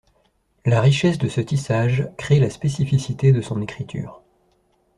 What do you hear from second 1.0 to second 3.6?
de ce tissage crée la spécificité de